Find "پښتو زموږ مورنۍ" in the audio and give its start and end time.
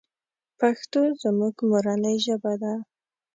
0.59-2.17